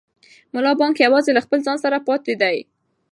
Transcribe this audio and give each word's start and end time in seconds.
ملا 0.53 0.71
بانګ 0.79 0.95
یوازې 1.05 1.31
له 1.33 1.41
خپل 1.45 1.59
ځان 1.65 1.77
سره 1.83 2.05
پاتې 2.07 2.33
دی. 2.41 2.57